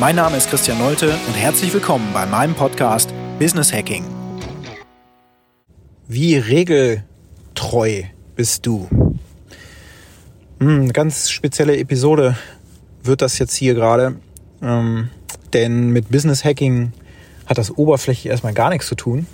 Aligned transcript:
Mein 0.00 0.16
Name 0.16 0.38
ist 0.38 0.48
Christian 0.48 0.78
Nolte 0.78 1.14
und 1.26 1.34
herzlich 1.34 1.74
willkommen 1.74 2.08
bei 2.14 2.24
meinem 2.24 2.54
Podcast 2.54 3.12
Business 3.38 3.70
Hacking. 3.70 4.02
Wie 6.08 6.36
regeltreu 6.36 8.04
bist 8.34 8.64
du? 8.64 8.88
Hm, 10.58 10.90
ganz 10.94 11.28
spezielle 11.28 11.76
Episode 11.76 12.34
wird 13.02 13.20
das 13.20 13.38
jetzt 13.38 13.54
hier 13.54 13.74
gerade. 13.74 14.16
Ähm, 14.62 15.10
denn 15.52 15.90
mit 15.90 16.10
Business 16.10 16.46
Hacking 16.46 16.92
hat 17.44 17.58
das 17.58 17.70
oberflächlich 17.70 18.30
erstmal 18.30 18.54
gar 18.54 18.70
nichts 18.70 18.86
zu 18.86 18.94
tun. 18.94 19.26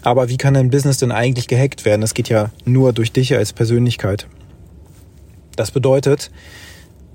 Aber 0.00 0.30
wie 0.30 0.38
kann 0.38 0.56
ein 0.56 0.70
Business 0.70 0.96
denn 0.96 1.12
eigentlich 1.12 1.48
gehackt 1.48 1.84
werden? 1.84 2.00
Das 2.00 2.14
geht 2.14 2.30
ja 2.30 2.48
nur 2.64 2.94
durch 2.94 3.12
dich 3.12 3.34
als 3.34 3.52
Persönlichkeit. 3.52 4.26
Das 5.54 5.70
bedeutet, 5.70 6.30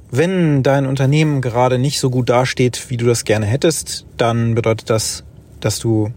wenn 0.09 0.63
dein 0.63 0.85
Unternehmen 0.85 1.41
gerade 1.41 1.79
nicht 1.79 1.99
so 1.99 2.09
gut 2.09 2.29
dasteht, 2.29 2.89
wie 2.89 2.97
du 2.97 3.05
das 3.05 3.25
gerne 3.25 3.45
hättest, 3.45 4.05
dann 4.16 4.55
bedeutet 4.55 4.89
das, 4.89 5.23
dass 5.59 5.80
du 5.80 6.11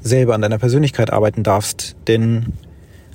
selber 0.00 0.34
an 0.34 0.42
deiner 0.42 0.58
Persönlichkeit 0.58 1.12
arbeiten 1.12 1.42
darfst. 1.42 1.96
Denn 2.06 2.52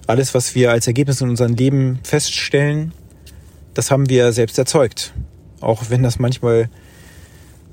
alles, 0.08 0.34
was 0.34 0.56
wir 0.56 0.72
als 0.72 0.88
Ergebnis 0.88 1.22
in 1.22 1.30
unserem 1.30 1.56
Leben 1.56 2.00
feststellen, 2.04 2.94
das 3.74 3.92
haben 3.92 4.10
wir 4.10 4.32
selbst 4.32 4.58
erzeugt. 4.58 5.14
Auch 5.62 5.84
wenn 5.90 6.04
das 6.04 6.20
manchmal 6.20 6.70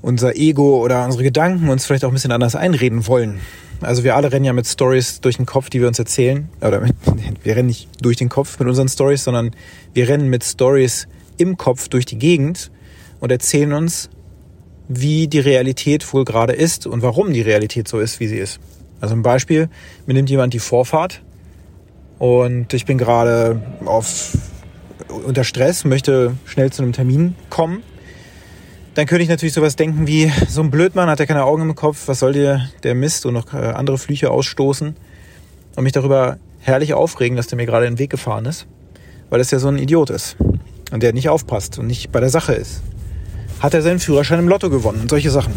unser 0.01 0.35
Ego 0.35 0.83
oder 0.83 1.05
unsere 1.05 1.23
Gedanken 1.23 1.69
uns 1.69 1.85
vielleicht 1.85 2.05
auch 2.05 2.09
ein 2.09 2.13
bisschen 2.13 2.31
anders 2.31 2.55
einreden 2.55 3.07
wollen. 3.07 3.39
Also 3.81 4.03
wir 4.03 4.15
alle 4.15 4.31
rennen 4.31 4.45
ja 4.45 4.53
mit 4.53 4.67
Stories 4.67 5.21
durch 5.21 5.37
den 5.37 5.45
Kopf, 5.45 5.69
die 5.69 5.79
wir 5.79 5.87
uns 5.87 5.99
erzählen. 5.99 6.49
Oder 6.61 6.81
wir 7.43 7.55
rennen 7.55 7.67
nicht 7.67 7.87
durch 8.01 8.17
den 8.17 8.29
Kopf 8.29 8.59
mit 8.59 8.67
unseren 8.67 8.87
Stories, 8.87 9.23
sondern 9.23 9.51
wir 9.93 10.07
rennen 10.07 10.29
mit 10.29 10.43
Stories 10.43 11.07
im 11.37 11.57
Kopf 11.57 11.87
durch 11.87 12.05
die 12.05 12.17
Gegend 12.17 12.71
und 13.19 13.31
erzählen 13.31 13.73
uns, 13.73 14.09
wie 14.87 15.27
die 15.27 15.39
Realität 15.39 16.11
wohl 16.13 16.25
gerade 16.25 16.53
ist 16.53 16.87
und 16.87 17.01
warum 17.01 17.33
die 17.33 17.41
Realität 17.41 17.87
so 17.87 17.99
ist, 17.99 18.19
wie 18.19 18.27
sie 18.27 18.37
ist. 18.37 18.59
Also 19.01 19.15
ein 19.15 19.21
Beispiel, 19.21 19.69
mir 20.05 20.13
nimmt 20.13 20.29
jemand 20.29 20.53
die 20.53 20.59
Vorfahrt 20.59 21.21
und 22.19 22.73
ich 22.73 22.85
bin 22.85 22.97
gerade 22.97 23.61
auf, 23.85 24.37
unter 25.25 25.43
Stress, 25.43 25.85
möchte 25.85 26.35
schnell 26.45 26.71
zu 26.71 26.81
einem 26.81 26.93
Termin 26.93 27.35
kommen. 27.49 27.83
Dann 28.95 29.05
könnte 29.05 29.21
ich 29.21 29.29
natürlich 29.29 29.53
sowas 29.53 29.75
denken 29.75 30.07
wie, 30.07 30.31
so 30.47 30.61
ein 30.61 30.71
Blödmann 30.71 31.09
hat 31.09 31.19
ja 31.19 31.27
keine 31.27 31.43
Augen 31.43 31.61
im 31.61 31.75
Kopf, 31.75 32.07
was 32.07 32.19
soll 32.19 32.33
dir 32.33 32.67
der 32.81 32.95
Mist 32.95 33.25
und 33.27 33.33
noch 33.33 33.53
äh, 33.53 33.57
andere 33.57 33.99
Flüche 33.99 34.31
ausstoßen 34.31 34.95
und 35.75 35.83
mich 35.83 35.93
darüber 35.93 36.37
herrlich 36.61 36.95
aufregen, 36.95 37.37
dass 37.37 37.45
der 37.45 37.57
mir 37.57 37.67
gerade 37.67 37.85
in 37.85 37.93
den 37.93 37.99
Weg 37.99 38.09
gefahren 38.09 38.45
ist, 38.45 38.65
weil 39.29 39.37
das 39.37 39.51
ja 39.51 39.59
so 39.59 39.67
ein 39.67 39.77
Idiot 39.77 40.09
ist 40.09 40.37
und 40.91 41.03
der 41.03 41.13
nicht 41.13 41.29
aufpasst 41.29 41.79
und 41.79 41.87
nicht 41.87 42.11
bei 42.11 42.19
der 42.19 42.29
Sache 42.29 42.53
ist. 42.53 42.81
Hat 43.59 43.73
er 43.73 43.81
seinen 43.81 43.99
Führerschein 43.99 44.39
im 44.39 44.47
Lotto 44.47 44.69
gewonnen 44.69 45.01
und 45.01 45.09
solche 45.09 45.31
Sachen. 45.31 45.53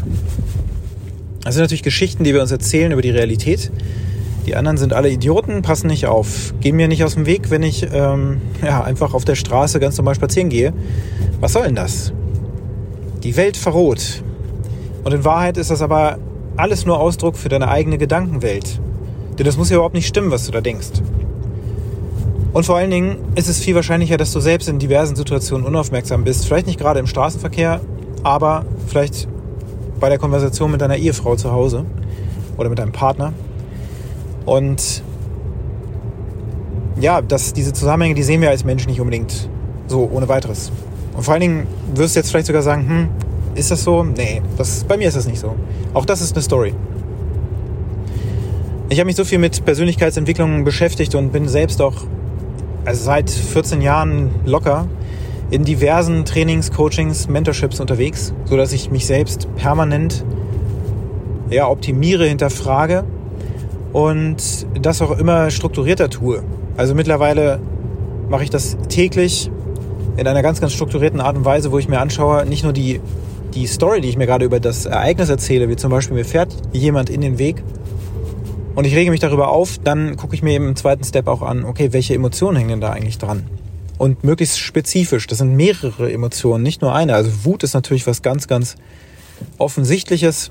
Das 1.43 1.55
sind 1.55 1.63
natürlich 1.63 1.83
Geschichten, 1.83 2.25
die 2.25 2.35
wir 2.35 2.43
uns 2.43 2.51
erzählen 2.51 2.93
über 2.93 3.03
die 3.03 3.11
Realität. 3.11 3.71
Die 4.47 4.57
anderen 4.57 4.79
sind 4.79 4.93
alle 4.93 5.11
Idioten, 5.11 5.63
passen 5.63 5.87
nicht 5.89 6.07
auf, 6.07 6.55
gehen 6.61 6.77
mir 6.77 6.89
nicht 6.89 7.05
aus 7.05 7.15
dem 7.15 7.27
Weg, 7.27 7.51
wenn 7.51 7.63
ich 7.63 7.87
ähm, 7.93 8.41
ja, 8.63 8.83
einfach 8.83 9.15
auf 9.15 9.25
der 9.25 9.35
Straße 9.35 9.81
ganz 9.81 9.97
normal 9.99 10.15
spazieren 10.15 10.49
gehe. 10.49 10.73
Was 11.41 11.53
soll 11.53 11.65
denn 11.65 11.75
das? 11.75 12.13
Die 13.23 13.37
Welt 13.37 13.57
verroht. 13.57 14.23
Und 15.05 15.13
in 15.13 15.25
Wahrheit 15.25 15.57
ist 15.57 15.71
das 15.71 15.83
aber 15.83 16.19
alles 16.57 16.85
nur 16.87 16.99
Ausdruck 17.01 17.37
für 17.37 17.49
deine 17.49 17.69
eigene 17.69 17.99
Gedankenwelt. 17.99 18.81
Denn 19.39 19.47
das 19.47 19.57
muss 19.57 19.71
ja 19.71 19.77
überhaupt 19.77 19.95
nicht 19.95 20.07
stimmen, 20.07 20.31
was 20.31 20.47
du 20.47 20.53
da 20.53 20.61
denkst. 20.61 21.01
Und 22.53 22.67
vor 22.67 22.77
allen 22.77 22.91
Dingen 22.91 23.19
ist 23.37 23.49
es 23.49 23.61
viel 23.61 23.75
wahrscheinlicher, 23.77 24.17
dass 24.17 24.33
du 24.33 24.41
selbst 24.41 24.69
in 24.69 24.79
diversen 24.79 25.15
Situationen 25.15 25.67
unaufmerksam 25.67 26.25
bist. 26.25 26.47
Vielleicht 26.47 26.67
nicht 26.67 26.81
gerade 26.81 26.99
im 26.99 27.07
Straßenverkehr, 27.07 27.81
aber 28.25 28.65
vielleicht 28.89 29.29
bei 30.01 30.09
der 30.09 30.19
Konversation 30.19 30.73
mit 30.73 30.81
deiner 30.81 30.97
Ehefrau 30.97 31.37
zu 31.37 31.53
Hause 31.53 31.85
oder 32.57 32.69
mit 32.69 32.79
deinem 32.79 32.93
Partner. 32.93 33.33
Und 34.47 35.03
ja, 37.01 37.23
das, 37.23 37.53
diese 37.53 37.73
Zusammenhänge, 37.73 38.15
die 38.15 38.23
sehen 38.23 38.41
wir 38.41 38.51
als 38.51 38.65
Mensch 38.65 38.87
nicht 38.87 39.01
unbedingt 39.01 39.49
so 39.87 40.11
ohne 40.13 40.29
weiteres. 40.29 40.73
Und 41.17 41.23
vor 41.23 41.35
allen 41.35 41.41
Dingen 41.41 41.67
wirst 41.95 42.17
du 42.17 42.21
jetzt 42.21 42.31
vielleicht 42.31 42.47
sogar 42.47 42.63
sagen, 42.63 42.89
hm, 42.89 43.09
ist 43.55 43.71
das 43.71 43.85
so? 43.85 44.03
Nee, 44.03 44.43
das, 44.57 44.85
bei 44.85 44.97
mir 44.97 45.09
ist 45.09 45.17
das 45.17 45.27
nicht 45.27 45.39
so. 45.39 45.55
Auch 45.95 46.05
das 46.05 46.21
ist 46.21 46.35
eine 46.35 46.43
Story. 46.43 46.75
Ich 48.89 48.99
habe 48.99 49.07
mich 49.07 49.17
so 49.17 49.25
viel 49.25 49.39
mit 49.39 49.65
Persönlichkeitsentwicklung 49.65 50.65
beschäftigt 50.65 51.15
und 51.15 51.31
bin 51.31 51.49
selbst 51.49 51.81
auch 51.81 51.95
also 52.85 53.05
seit 53.05 53.31
14 53.31 53.83
Jahren 53.83 54.31
locker 54.45 54.87
in 55.51 55.65
diversen 55.65 56.25
Trainings, 56.25 56.71
Coachings, 56.71 57.29
Mentorships 57.29 57.81
unterwegs, 57.81 58.33
so 58.45 58.57
dass 58.57 58.73
ich 58.73 58.91
mich 58.91 59.07
selbst 59.07 59.53
permanent 59.57 60.25
ja, 61.51 61.69
optimiere, 61.69 62.27
hinterfrage 62.27 63.05
und 63.93 64.67
das 64.81 65.03
auch 65.03 65.19
immer 65.19 65.51
strukturierter 65.51 66.09
tue. 66.09 66.43
Also 66.77 66.95
mittlerweile 66.95 67.61
mache 68.29 68.45
ich 68.45 68.51
das 68.51 68.77
täglich 68.89 69.51
in 70.17 70.27
einer 70.27 70.43
ganz, 70.43 70.61
ganz 70.61 70.73
strukturierten 70.73 71.21
Art 71.21 71.37
und 71.37 71.45
Weise, 71.45 71.73
wo 71.73 71.79
ich 71.79 71.89
mir 71.89 72.01
anschaue, 72.01 72.47
nicht 72.47 72.63
nur 72.63 72.73
die, 72.73 73.01
die 73.55 73.67
Story, 73.67 74.01
die 74.01 74.09
ich 74.09 74.17
mir 74.17 74.27
gerade 74.27 74.45
über 74.45 74.61
das 74.61 74.87
Ereignis 74.87 75.29
erzähle, 75.29 75.69
wie 75.69 75.77
zum 75.77 75.91
Beispiel 75.91 76.17
mir 76.17 76.25
fährt 76.25 76.55
jemand 76.73 77.11
in 77.11 77.21
den 77.21 77.39
Weg, 77.39 77.65
und 78.81 78.87
ich 78.87 78.95
rege 78.95 79.11
mich 79.11 79.21
darüber 79.21 79.49
auf, 79.49 79.77
dann 79.85 80.17
gucke 80.17 80.35
ich 80.35 80.43
mir 80.43 80.55
eben 80.55 80.67
im 80.69 80.75
zweiten 80.75 81.05
Step 81.05 81.29
auch 81.29 81.43
an, 81.43 81.67
okay, 81.67 81.93
welche 81.93 82.15
Emotionen 82.15 82.57
hängen 82.57 82.71
denn 82.71 82.81
da 82.81 82.93
eigentlich 82.93 83.19
dran? 83.19 83.45
Und 83.99 84.25
möglichst 84.25 84.59
spezifisch, 84.59 85.27
das 85.27 85.37
sind 85.37 85.55
mehrere 85.55 86.11
Emotionen, 86.11 86.63
nicht 86.63 86.81
nur 86.81 86.95
eine. 86.95 87.15
Also 87.15 87.45
Wut 87.45 87.63
ist 87.63 87.75
natürlich 87.75 88.07
was 88.07 88.23
ganz, 88.23 88.49
ganz 88.49 88.77
Offensichtliches. 89.59 90.51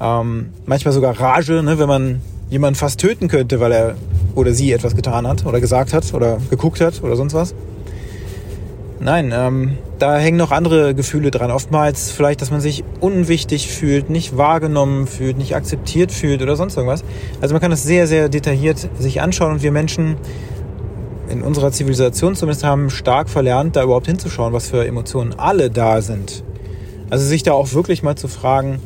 Ähm, 0.00 0.48
manchmal 0.66 0.92
sogar 0.92 1.20
Rage, 1.20 1.62
ne, 1.62 1.78
wenn 1.78 1.86
man 1.86 2.20
jemanden 2.50 2.74
fast 2.74 2.98
töten 2.98 3.28
könnte, 3.28 3.60
weil 3.60 3.70
er 3.70 3.94
oder 4.34 4.52
sie 4.54 4.72
etwas 4.72 4.96
getan 4.96 5.28
hat 5.28 5.46
oder 5.46 5.60
gesagt 5.60 5.92
hat 5.92 6.12
oder 6.14 6.38
geguckt 6.50 6.80
hat 6.80 7.00
oder 7.04 7.14
sonst 7.14 7.32
was. 7.32 7.54
Nein, 9.04 9.32
ähm, 9.34 9.78
da 9.98 10.16
hängen 10.16 10.36
noch 10.36 10.52
andere 10.52 10.94
Gefühle 10.94 11.32
dran. 11.32 11.50
Oftmals 11.50 12.12
vielleicht, 12.12 12.40
dass 12.40 12.52
man 12.52 12.60
sich 12.60 12.84
unwichtig 13.00 13.68
fühlt, 13.68 14.10
nicht 14.10 14.36
wahrgenommen 14.36 15.08
fühlt, 15.08 15.38
nicht 15.38 15.56
akzeptiert 15.56 16.12
fühlt 16.12 16.40
oder 16.40 16.54
sonst 16.54 16.76
irgendwas. 16.76 17.02
Also 17.40 17.52
man 17.52 17.60
kann 17.60 17.72
das 17.72 17.82
sehr, 17.82 18.06
sehr 18.06 18.28
detailliert 18.28 18.88
sich 19.00 19.20
anschauen 19.20 19.54
und 19.54 19.62
wir 19.62 19.72
Menschen 19.72 20.16
in 21.28 21.42
unserer 21.42 21.72
Zivilisation 21.72 22.36
zumindest 22.36 22.62
haben 22.62 22.90
stark 22.90 23.28
verlernt, 23.28 23.74
da 23.74 23.82
überhaupt 23.82 24.06
hinzuschauen, 24.06 24.52
was 24.52 24.68
für 24.68 24.86
Emotionen 24.86 25.34
alle 25.36 25.68
da 25.68 26.00
sind. 26.00 26.44
Also 27.10 27.26
sich 27.26 27.42
da 27.42 27.54
auch 27.54 27.72
wirklich 27.72 28.04
mal 28.04 28.14
zu 28.14 28.28
fragen, 28.28 28.78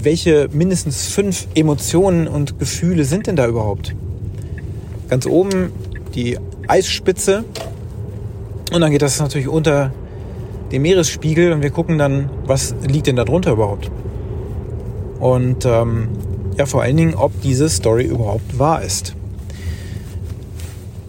welche 0.00 0.48
mindestens 0.52 1.08
fünf 1.08 1.48
Emotionen 1.56 2.28
und 2.28 2.60
Gefühle 2.60 3.04
sind 3.04 3.26
denn 3.26 3.34
da 3.34 3.48
überhaupt? 3.48 3.92
Ganz 5.08 5.26
oben 5.26 5.72
die 6.14 6.38
Eisspitze, 6.68 7.44
und 8.72 8.80
dann 8.80 8.90
geht 8.90 9.02
das 9.02 9.18
natürlich 9.20 9.48
unter 9.48 9.92
dem 10.70 10.82
Meeresspiegel 10.82 11.52
und 11.52 11.62
wir 11.62 11.70
gucken 11.70 11.98
dann, 11.98 12.30
was 12.44 12.74
liegt 12.86 13.06
denn 13.06 13.16
da 13.16 13.24
drunter 13.24 13.52
überhaupt. 13.52 13.90
Und 15.18 15.64
ähm, 15.64 16.08
ja, 16.56 16.66
vor 16.66 16.82
allen 16.82 16.96
Dingen, 16.96 17.14
ob 17.14 17.32
diese 17.42 17.68
Story 17.68 18.04
überhaupt 18.04 18.58
wahr 18.58 18.82
ist. 18.82 19.14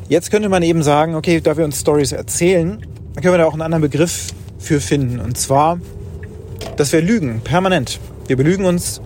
Jetzt 0.09 0.31
könnte 0.31 0.50
man 0.50 0.63
eben 0.63 0.83
sagen, 0.83 1.15
okay, 1.15 1.39
da 1.39 1.56
wir 1.56 1.63
uns 1.63 1.80
Stories 1.80 2.12
erzählen, 2.12 2.86
dann 3.13 3.24
können 3.24 3.33
wir 3.33 3.38
da 3.38 3.45
auch 3.45 3.53
einen 3.53 3.62
anderen 3.62 3.81
Begriff 3.81 4.27
für 4.59 4.81
finden. 4.81 5.19
Und 5.19 5.38
zwar, 5.38 5.80
dass 6.75 6.91
wir 6.91 7.01
lügen, 7.01 7.41
permanent. 7.44 8.00
Wir 8.27 8.38
belügen 8.38 8.65
uns, 8.65 9.01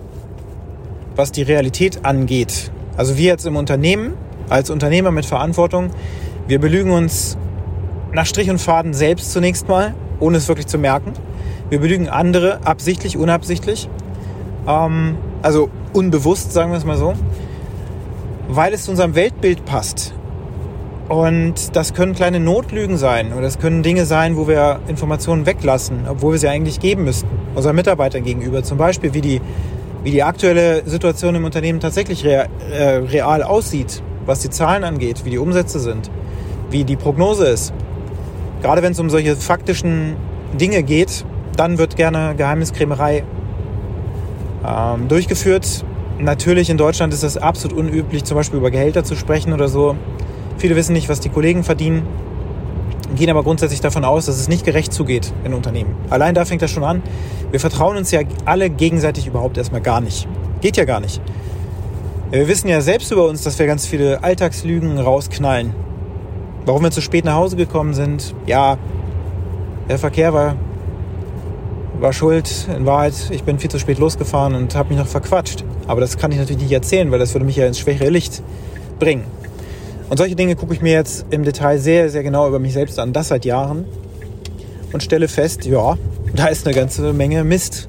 was 1.14 1.32
die 1.32 1.42
Realität 1.42 2.04
angeht. 2.04 2.70
Also 2.96 3.16
wir 3.16 3.26
jetzt 3.26 3.46
im 3.46 3.56
Unternehmen, 3.56 4.14
als 4.48 4.70
Unternehmer 4.70 5.10
mit 5.10 5.26
Verantwortung, 5.26 5.90
wir 6.48 6.58
belügen 6.58 6.90
uns 6.90 7.36
nach 8.16 8.24
Strich 8.24 8.48
und 8.48 8.58
Faden 8.58 8.94
selbst 8.94 9.30
zunächst 9.32 9.68
mal, 9.68 9.94
ohne 10.20 10.38
es 10.38 10.48
wirklich 10.48 10.66
zu 10.66 10.78
merken. 10.78 11.12
Wir 11.68 11.80
belügen 11.80 12.08
andere 12.08 12.60
absichtlich, 12.64 13.18
unabsichtlich. 13.18 13.90
Ähm, 14.66 15.16
also 15.42 15.68
unbewusst, 15.92 16.52
sagen 16.52 16.72
wir 16.72 16.78
es 16.78 16.86
mal 16.86 16.96
so. 16.96 17.12
Weil 18.48 18.72
es 18.72 18.84
zu 18.84 18.90
unserem 18.90 19.14
Weltbild 19.14 19.66
passt. 19.66 20.14
Und 21.10 21.76
das 21.76 21.92
können 21.92 22.14
kleine 22.14 22.40
Notlügen 22.40 22.96
sein 22.96 23.32
oder 23.32 23.42
das 23.42 23.58
können 23.58 23.82
Dinge 23.82 24.06
sein, 24.06 24.38
wo 24.38 24.48
wir 24.48 24.80
Informationen 24.88 25.44
weglassen, 25.44 26.06
obwohl 26.08 26.32
wir 26.32 26.38
sie 26.38 26.48
eigentlich 26.48 26.80
geben 26.80 27.04
müssten. 27.04 27.28
Unseren 27.54 27.76
Mitarbeitern 27.76 28.24
gegenüber. 28.24 28.62
Zum 28.62 28.78
Beispiel 28.78 29.12
wie 29.12 29.20
die 29.20 29.40
wie 30.04 30.10
die 30.12 30.22
aktuelle 30.22 30.88
Situation 30.88 31.34
im 31.34 31.44
Unternehmen 31.44 31.80
tatsächlich 31.80 32.24
real, 32.24 32.48
äh, 32.72 32.98
real 32.98 33.42
aussieht, 33.42 34.02
was 34.24 34.38
die 34.38 34.50
Zahlen 34.50 34.84
angeht, 34.84 35.24
wie 35.24 35.30
die 35.30 35.38
Umsätze 35.38 35.80
sind, 35.80 36.10
wie 36.70 36.84
die 36.84 36.94
Prognose 36.94 37.48
ist. 37.48 37.74
Gerade 38.66 38.82
wenn 38.82 38.90
es 38.90 38.98
um 38.98 39.10
solche 39.10 39.36
faktischen 39.36 40.16
Dinge 40.60 40.82
geht, 40.82 41.24
dann 41.56 41.78
wird 41.78 41.94
gerne 41.94 42.34
Geheimniskrämerei 42.36 43.22
ähm, 44.66 45.06
durchgeführt. 45.06 45.84
Natürlich 46.18 46.68
in 46.68 46.76
Deutschland 46.76 47.14
ist 47.14 47.22
es 47.22 47.36
absolut 47.36 47.78
unüblich, 47.78 48.24
zum 48.24 48.36
Beispiel 48.36 48.58
über 48.58 48.72
Gehälter 48.72 49.04
zu 49.04 49.14
sprechen 49.14 49.52
oder 49.52 49.68
so. 49.68 49.94
Viele 50.58 50.74
wissen 50.74 50.94
nicht, 50.94 51.08
was 51.08 51.20
die 51.20 51.28
Kollegen 51.28 51.62
verdienen, 51.62 52.08
gehen 53.14 53.30
aber 53.30 53.44
grundsätzlich 53.44 53.80
davon 53.80 54.04
aus, 54.04 54.26
dass 54.26 54.36
es 54.36 54.48
nicht 54.48 54.64
gerecht 54.64 54.92
zugeht 54.92 55.32
in 55.44 55.54
Unternehmen. 55.54 55.94
Allein 56.10 56.34
da 56.34 56.44
fängt 56.44 56.62
das 56.62 56.72
schon 56.72 56.82
an. 56.82 57.04
Wir 57.52 57.60
vertrauen 57.60 57.96
uns 57.96 58.10
ja 58.10 58.22
alle 58.46 58.68
gegenseitig 58.68 59.28
überhaupt 59.28 59.58
erstmal 59.58 59.80
gar 59.80 60.00
nicht. 60.00 60.26
Geht 60.60 60.76
ja 60.76 60.84
gar 60.84 60.98
nicht. 60.98 61.20
Wir 62.32 62.48
wissen 62.48 62.66
ja 62.66 62.80
selbst 62.80 63.12
über 63.12 63.28
uns, 63.28 63.44
dass 63.44 63.60
wir 63.60 63.66
ganz 63.68 63.86
viele 63.86 64.24
Alltagslügen 64.24 64.98
rausknallen. 64.98 65.72
Warum 66.66 66.82
wir 66.82 66.90
zu 66.90 67.00
spät 67.00 67.24
nach 67.24 67.36
Hause 67.36 67.56
gekommen 67.56 67.94
sind, 67.94 68.34
ja, 68.44 68.76
der 69.88 69.98
Verkehr 69.98 70.34
war, 70.34 70.56
war 72.00 72.12
schuld. 72.12 72.66
In 72.76 72.86
Wahrheit, 72.86 73.14
ich 73.30 73.44
bin 73.44 73.60
viel 73.60 73.70
zu 73.70 73.78
spät 73.78 74.00
losgefahren 74.00 74.56
und 74.56 74.74
habe 74.74 74.88
mich 74.88 74.98
noch 74.98 75.06
verquatscht. 75.06 75.64
Aber 75.86 76.00
das 76.00 76.18
kann 76.18 76.32
ich 76.32 76.38
natürlich 76.38 76.62
nicht 76.62 76.72
erzählen, 76.72 77.08
weil 77.12 77.20
das 77.20 77.34
würde 77.34 77.46
mich 77.46 77.54
ja 77.54 77.68
ins 77.68 77.78
schwächere 77.78 78.10
Licht 78.10 78.42
bringen. 78.98 79.22
Und 80.10 80.16
solche 80.16 80.34
Dinge 80.34 80.56
gucke 80.56 80.74
ich 80.74 80.82
mir 80.82 80.92
jetzt 80.92 81.26
im 81.30 81.44
Detail 81.44 81.78
sehr, 81.78 82.10
sehr 82.10 82.24
genau 82.24 82.48
über 82.48 82.58
mich 82.58 82.72
selbst 82.72 82.98
an, 82.98 83.12
das 83.12 83.28
seit 83.28 83.44
Jahren. 83.44 83.84
Und 84.92 85.04
stelle 85.04 85.28
fest, 85.28 85.66
ja, 85.66 85.96
da 86.34 86.46
ist 86.46 86.66
eine 86.66 86.74
ganze 86.74 87.12
Menge 87.12 87.44
Mist. 87.44 87.88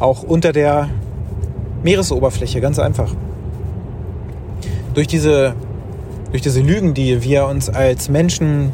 Auch 0.00 0.24
unter 0.24 0.52
der 0.52 0.88
Meeresoberfläche, 1.84 2.60
ganz 2.60 2.80
einfach. 2.80 3.14
Durch 4.94 5.06
diese 5.06 5.54
durch 6.34 6.42
diese 6.42 6.62
Lügen, 6.62 6.94
die 6.94 7.22
wir 7.22 7.46
uns 7.46 7.68
als 7.68 8.08
Menschen 8.08 8.72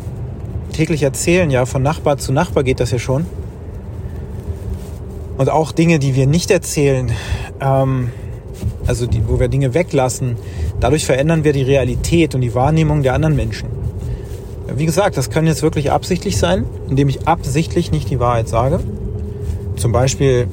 täglich 0.72 1.02
erzählen, 1.02 1.50
ja, 1.50 1.66
von 1.66 1.82
Nachbar 1.82 2.16
zu 2.16 2.32
Nachbar 2.32 2.64
geht 2.64 2.80
das 2.80 2.90
ja 2.90 2.98
schon. 2.98 3.26
Und 5.36 5.50
auch 5.50 5.70
Dinge, 5.70 5.98
die 5.98 6.14
wir 6.14 6.26
nicht 6.26 6.50
erzählen, 6.50 7.12
ähm, 7.60 8.12
also 8.86 9.06
die, 9.06 9.28
wo 9.28 9.38
wir 9.38 9.48
Dinge 9.48 9.74
weglassen, 9.74 10.36
dadurch 10.80 11.04
verändern 11.04 11.44
wir 11.44 11.52
die 11.52 11.60
Realität 11.60 12.34
und 12.34 12.40
die 12.40 12.54
Wahrnehmung 12.54 13.02
der 13.02 13.12
anderen 13.12 13.36
Menschen. 13.36 13.68
Wie 14.74 14.86
gesagt, 14.86 15.18
das 15.18 15.28
kann 15.28 15.46
jetzt 15.46 15.60
wirklich 15.60 15.92
absichtlich 15.92 16.38
sein, 16.38 16.64
indem 16.88 17.10
ich 17.10 17.28
absichtlich 17.28 17.92
nicht 17.92 18.08
die 18.08 18.20
Wahrheit 18.20 18.48
sage. 18.48 18.80
Zum 19.76 19.92
Beispiel, 19.92 20.48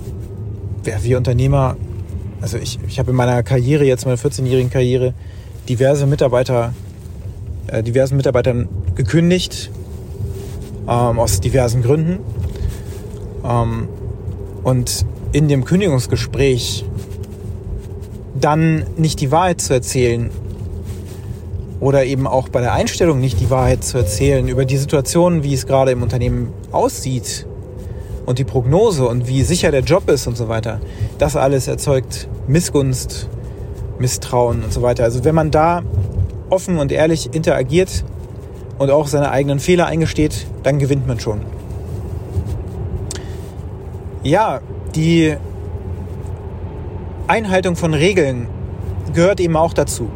wer 0.83 1.01
wir 1.05 1.15
Unternehmer, 1.15 1.77
also 2.41 2.57
ich, 2.57 2.79
ich 2.85 2.99
habe 2.99 3.11
in 3.11 3.15
meiner 3.15 3.43
Karriere, 3.43 3.85
jetzt 3.85 4.03
meiner 4.03 4.17
14-jährigen 4.17 4.69
Karriere, 4.69 5.13
diverse 5.69 6.05
Mitarbeiter 6.05 6.73
äh, 7.67 7.83
diversen 7.83 8.17
Mitarbeitern 8.17 8.67
gekündigt, 8.95 9.71
ähm, 10.87 11.19
aus 11.19 11.39
diversen 11.39 11.81
Gründen. 11.81 12.19
Ähm, 13.43 13.87
und 14.63 15.05
in 15.31 15.47
dem 15.47 15.65
Kündigungsgespräch 15.65 16.85
dann 18.39 18.85
nicht 18.97 19.19
die 19.21 19.31
Wahrheit 19.31 19.61
zu 19.61 19.73
erzählen 19.73 20.29
oder 21.79 22.05
eben 22.05 22.27
auch 22.27 22.49
bei 22.49 22.61
der 22.61 22.73
Einstellung 22.73 23.19
nicht 23.19 23.39
die 23.39 23.49
Wahrheit 23.49 23.83
zu 23.83 23.97
erzählen 23.97 24.47
über 24.47 24.65
die 24.65 24.77
Situation, 24.77 25.43
wie 25.43 25.53
es 25.53 25.67
gerade 25.67 25.91
im 25.91 26.01
Unternehmen 26.01 26.51
aussieht 26.71 27.45
und 28.25 28.39
die 28.39 28.43
Prognose 28.43 29.07
und 29.07 29.27
wie 29.27 29.43
sicher 29.43 29.71
der 29.71 29.81
Job 29.81 30.09
ist 30.09 30.27
und 30.27 30.35
so 30.35 30.49
weiter, 30.49 30.81
das 31.17 31.35
alles 31.35 31.67
erzeugt 31.67 32.27
Missgunst, 32.47 33.29
Misstrauen 33.99 34.63
und 34.63 34.73
so 34.73 34.81
weiter. 34.81 35.03
Also 35.03 35.23
wenn 35.23 35.35
man 35.35 35.51
da 35.51 35.83
offen 36.49 36.77
und 36.79 36.91
ehrlich 36.91 37.33
interagiert 37.33 38.03
und 38.77 38.91
auch 38.91 39.07
seine 39.07 39.31
eigenen 39.31 39.59
Fehler 39.59 39.87
eingesteht, 39.87 40.47
dann 40.63 40.79
gewinnt 40.79 41.07
man 41.07 41.19
schon. 41.19 41.41
Ja, 44.23 44.61
die 44.95 45.35
Einhaltung 47.27 47.75
von 47.75 47.93
Regeln 47.93 48.47
gehört 49.13 49.39
eben 49.39 49.55
auch 49.55 49.73
dazu. 49.73 50.09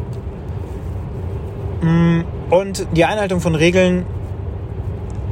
Mm, 1.81 2.22
und 2.50 2.88
die 2.95 3.06
Einhaltung 3.06 3.39
von 3.39 3.56
Regeln, 3.56 4.06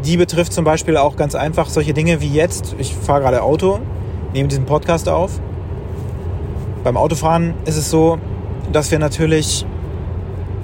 die 0.06 0.18
betrifft 0.18 0.54
zum 0.54 0.66
Beispiel 0.66 0.98
auch 0.98 1.16
ganz 1.16 1.36
einfach 1.36 1.70
solche 1.70 1.94
Dinge 1.94 2.22
wie 2.22 2.30
jetzt. 2.34 2.76
Ich 2.80 2.96
fahre 2.96 3.22
gerade 3.22 3.44
Auto, 3.44 3.80
nehme 4.34 4.48
diesen 4.48 4.66
Podcast 4.66 5.10
auf. 5.10 5.40
Beim 6.84 6.96
Autofahren 6.96 7.54
ist 7.66 7.78
es 7.78 7.90
so, 7.90 8.18
dass 8.72 8.92
wir 8.92 9.00
natürlich 9.00 9.66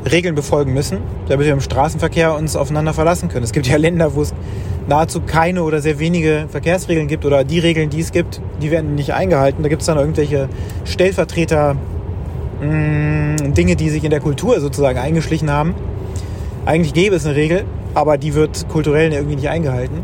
Regeln 0.10 0.36
befolgen 0.36 0.74
müssen, 0.74 1.00
damit 1.28 1.46
wir 1.46 1.54
im 1.54 1.62
Straßenverkehr 1.62 2.36
uns 2.36 2.56
aufeinander 2.56 2.94
verlassen 2.94 3.30
können. 3.30 3.44
Es 3.44 3.52
gibt 3.52 3.68
ja 3.68 3.78
Länder, 3.78 4.16
wo 4.16 4.22
es 4.22 4.34
nahezu 4.88 5.22
keine 5.22 5.64
oder 5.64 5.82
sehr 5.82 6.00
wenige 6.00 6.46
Verkehrsregeln 6.50 7.08
gibt 7.08 7.26
oder 7.26 7.44
die 7.44 7.60
Regeln, 7.60 7.90
die 7.90 8.02
es 8.02 8.12
gibt, 8.12 8.42
die 8.62 8.72
werden 8.72 8.96
nicht 8.96 9.14
eingehalten. 9.14 9.64
Da 9.64 9.70
gibt 9.70 9.82
es 9.82 9.88
dann 9.88 9.98
irgendwelche 9.98 10.48
Stellvertreter, 10.84 11.76
mh, 12.62 12.68
mm, 12.68 13.54
Dinge, 13.54 13.76
die 13.76 13.90
sich 13.90 14.04
in 14.04 14.12
der 14.12 14.20
Kultur 14.20 14.60
sozusagen 14.60 15.00
eingeschlichen 15.00 15.50
haben. 15.50 15.74
Eigentlich 16.66 16.94
gäbe 16.94 17.16
es 17.16 17.26
eine 17.26 17.36
Regel, 17.36 17.64
aber 17.94 18.18
die 18.18 18.34
wird 18.34 18.68
kulturell 18.70 19.12
irgendwie 19.12 19.36
nicht 19.36 19.50
eingehalten. 19.50 20.04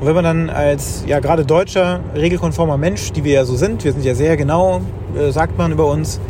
Und 0.00 0.06
wenn 0.06 0.14
man 0.14 0.24
dann 0.24 0.50
als 0.50 1.04
ja 1.06 1.18
gerade 1.20 1.44
deutscher 1.44 2.00
regelkonformer 2.14 2.76
Mensch, 2.76 3.12
die 3.12 3.24
wir 3.24 3.32
ja 3.32 3.44
so 3.44 3.56
sind, 3.56 3.84
wir 3.84 3.92
sind 3.92 4.04
ja 4.04 4.14
sehr 4.14 4.36
genau, 4.36 4.80
äh, 5.18 5.32
sagt 5.32 5.58
man 5.58 5.72
über 5.72 5.86
uns, 5.86 6.20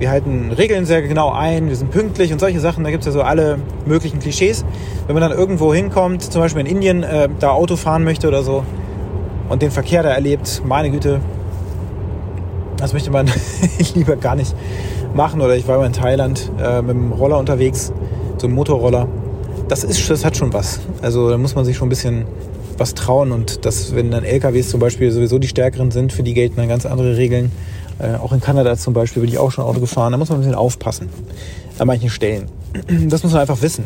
wir 0.00 0.10
halten 0.10 0.50
Regeln 0.50 0.86
sehr 0.86 1.02
genau 1.02 1.30
ein, 1.30 1.68
wir 1.68 1.76
sind 1.76 1.90
pünktlich 1.90 2.32
und 2.32 2.38
solche 2.38 2.58
Sachen. 2.58 2.82
Da 2.84 2.90
gibt 2.90 3.02
es 3.02 3.06
ja 3.06 3.12
so 3.12 3.20
alle 3.20 3.58
möglichen 3.84 4.18
Klischees. 4.18 4.64
Wenn 5.06 5.14
man 5.14 5.20
dann 5.20 5.38
irgendwo 5.38 5.74
hinkommt, 5.74 6.22
zum 6.22 6.40
Beispiel 6.40 6.62
in 6.62 6.66
Indien, 6.66 7.02
äh, 7.02 7.28
da 7.38 7.50
Auto 7.50 7.76
fahren 7.76 8.02
möchte 8.02 8.26
oder 8.26 8.42
so 8.42 8.64
und 9.50 9.60
den 9.60 9.70
Verkehr 9.70 10.02
da 10.02 10.08
erlebt, 10.08 10.62
meine 10.64 10.90
Güte, 10.90 11.20
das 12.78 12.94
möchte 12.94 13.10
man 13.10 13.30
lieber 13.94 14.16
gar 14.16 14.36
nicht 14.36 14.54
machen. 15.14 15.42
Oder 15.42 15.54
ich 15.56 15.68
war 15.68 15.76
mal 15.76 15.86
in 15.86 15.92
Thailand 15.92 16.50
äh, 16.58 16.80
mit 16.80 16.96
dem 16.96 17.12
Roller 17.12 17.38
unterwegs, 17.38 17.92
so 18.38 18.46
einem 18.46 18.56
Motorroller. 18.56 19.06
Das, 19.68 19.84
ist, 19.84 20.08
das 20.08 20.24
hat 20.24 20.34
schon 20.34 20.54
was. 20.54 20.80
Also 21.02 21.28
da 21.28 21.36
muss 21.36 21.54
man 21.54 21.66
sich 21.66 21.76
schon 21.76 21.88
ein 21.88 21.90
bisschen 21.90 22.24
was 22.78 22.94
trauen 22.94 23.32
und 23.32 23.66
dass, 23.66 23.94
wenn 23.94 24.10
dann 24.10 24.24
LKWs 24.24 24.70
zum 24.70 24.80
Beispiel 24.80 25.10
sowieso 25.10 25.38
die 25.38 25.48
stärkeren 25.48 25.90
sind, 25.90 26.14
für 26.14 26.22
die 26.22 26.32
gelten 26.32 26.56
dann 26.56 26.68
ganz 26.68 26.86
andere 26.86 27.18
Regeln. 27.18 27.52
Äh, 28.00 28.16
auch 28.16 28.32
in 28.32 28.40
Kanada 28.40 28.76
zum 28.76 28.94
Beispiel 28.94 29.22
bin 29.22 29.30
ich 29.30 29.38
auch 29.38 29.50
schon 29.50 29.64
Auto 29.64 29.80
gefahren. 29.80 30.12
Da 30.12 30.18
muss 30.18 30.28
man 30.28 30.38
ein 30.38 30.42
bisschen 30.42 30.54
aufpassen 30.54 31.08
an 31.78 31.86
manchen 31.86 32.10
Stellen. 32.10 32.48
Das 33.08 33.22
muss 33.22 33.32
man 33.32 33.42
einfach 33.42 33.62
wissen. 33.62 33.84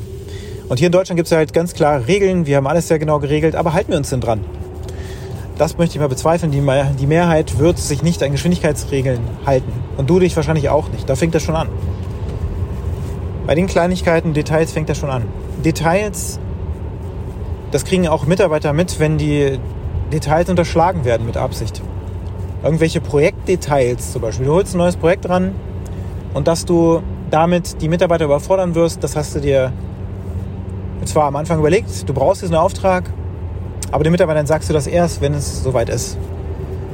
Und 0.69 0.79
hier 0.79 0.87
in 0.87 0.93
Deutschland 0.93 1.17
gibt 1.17 1.27
es 1.27 1.33
halt 1.33 1.53
ganz 1.53 1.75
klare 1.75 2.07
Regeln. 2.07 2.47
Wir 2.47 2.57
haben 2.57 2.67
alles 2.67 2.89
sehr 2.89 2.99
genau 2.99 3.19
geregelt. 3.19 3.55
Aber 3.55 3.73
halten 3.73 3.91
wir 3.91 3.99
uns 3.99 4.11
denn 4.11 4.21
dran? 4.21 4.41
Das 5.59 5.79
möchte 5.79 5.97
ich 5.97 6.01
mal 6.01 6.09
bezweifeln. 6.09 6.51
Die 6.53 7.07
Mehrheit 7.07 7.59
wird 7.59 7.79
sich 7.79 8.03
nicht 8.03 8.23
an 8.23 8.33
Geschwindigkeitsregeln 8.33 9.21
halten. 9.47 9.73
Und 9.97 10.11
du 10.11 10.19
dich 10.19 10.35
wahrscheinlich 10.37 10.69
auch 10.69 10.89
nicht. 10.89 11.09
Da 11.09 11.17
fängt 11.17 11.35
das 11.35 11.43
schon 11.43 11.55
an. 11.55 11.69
Bei 13.47 13.55
den 13.55 13.67
Kleinigkeiten, 13.67 14.33
Details 14.33 14.73
fängt 14.73 14.89
das 14.89 14.99
schon 14.99 15.11
an. 15.11 15.25
Details, 15.65 16.41
das 17.71 17.85
kriegen 17.85 18.09
auch 18.09 18.27
Mitarbeiter 18.27 18.73
mit, 18.73 18.99
wenn 18.99 19.19
die 19.19 19.59
Details 20.13 20.49
unterschlagen 20.49 21.05
werden 21.05 21.27
mit 21.27 21.37
Absicht 21.37 21.83
irgendwelche 22.65 23.01
Projektdetails 23.01 24.13
zum 24.13 24.23
Beispiel. 24.23 24.47
Du 24.47 24.53
holst 24.53 24.75
ein 24.75 24.79
neues 24.79 24.97
Projekt 24.97 25.29
ran 25.29 25.55
und 26.33 26.49
dass 26.49 26.65
du 26.65 27.03
damit 27.31 27.81
die 27.83 27.89
Mitarbeiter 27.89 28.25
überfordern 28.25 28.75
wirst, 28.75 29.05
das 29.05 29.17
hast 29.17 29.35
du 29.35 29.41
dir 29.41 29.73
zwar 31.05 31.25
am 31.25 31.37
Anfang 31.37 31.59
überlegt, 31.59 32.09
du 32.09 32.15
brauchst 32.15 32.43
diesen 32.43 32.55
Auftrag, 32.57 33.05
aber 33.93 34.05
den 34.05 34.13
Mitarbeitern 34.13 34.47
sagst 34.47 34.71
du 34.71 34.73
das 34.73 34.87
erst, 34.87 35.21
wenn 35.21 35.35
es 35.35 35.63
soweit 35.63 35.91
ist. 35.91 36.17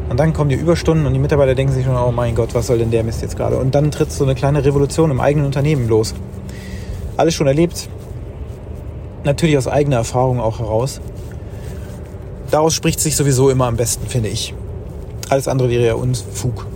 Und 0.08 0.18
dann 0.18 0.32
kommen 0.32 0.50
die 0.50 0.56
Überstunden 0.56 1.06
und 1.06 1.12
die 1.12 1.20
Mitarbeiter 1.20 1.54
denken 1.54 1.72
sich 1.72 1.84
schon, 1.84 1.96
oh 1.96 2.10
mein 2.10 2.34
Gott, 2.34 2.52
was 2.52 2.66
soll 2.66 2.78
denn 2.78 2.90
der 2.90 3.04
Mist 3.04 3.22
jetzt 3.22 3.36
gerade? 3.36 3.58
Und 3.58 3.76
dann 3.76 3.92
tritt 3.92 4.10
so 4.10 4.24
eine 4.24 4.34
kleine 4.34 4.64
Revolution 4.64 5.12
im 5.12 5.20
eigenen 5.20 5.46
Unternehmen 5.46 5.88
los. 5.88 6.14
Alles 7.16 7.34
schon 7.34 7.46
erlebt. 7.46 7.88
Natürlich 9.22 9.56
aus 9.56 9.68
eigener 9.68 9.96
Erfahrung 9.96 10.40
auch 10.40 10.58
heraus. 10.58 11.00
Daraus 12.50 12.74
spricht 12.74 12.98
sich 12.98 13.14
sowieso 13.14 13.50
immer 13.50 13.66
am 13.66 13.76
besten, 13.76 14.08
finde 14.08 14.30
ich. 14.30 14.52
Alles 15.30 15.46
andere 15.46 15.70
wäre 15.70 15.86
ja 15.86 15.94
Unfug. 15.94 16.66